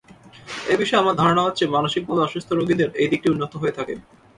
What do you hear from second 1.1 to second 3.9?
ধারণা হচ্ছে, মানসিকভাবে অসুস্থ রুগীদের এই দিকটি উন্নত হয়ে